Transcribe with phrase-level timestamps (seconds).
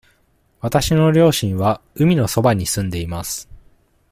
[0.61, 3.47] わたしの両親は海のそばに住んでいます。